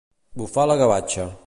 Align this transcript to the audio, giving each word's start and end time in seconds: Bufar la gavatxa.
Bufar 0.41 0.65
la 0.71 0.79
gavatxa. 0.83 1.31